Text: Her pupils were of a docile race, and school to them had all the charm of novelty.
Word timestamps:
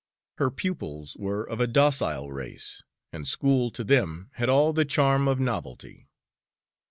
Her 0.39 0.49
pupils 0.49 1.15
were 1.19 1.47
of 1.47 1.59
a 1.59 1.67
docile 1.67 2.31
race, 2.31 2.81
and 3.13 3.27
school 3.27 3.69
to 3.69 3.83
them 3.83 4.31
had 4.33 4.49
all 4.49 4.73
the 4.73 4.83
charm 4.83 5.27
of 5.27 5.39
novelty. 5.39 6.07